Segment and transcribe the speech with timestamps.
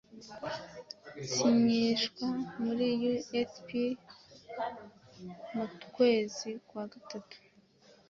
[1.23, 2.27] nsinyishwa
[2.61, 2.89] muri
[3.37, 3.67] utp
[5.55, 7.37] mu kwezi kwa gatatu